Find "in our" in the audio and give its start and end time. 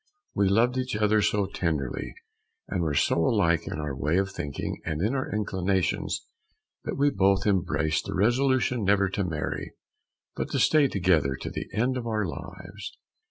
3.67-3.95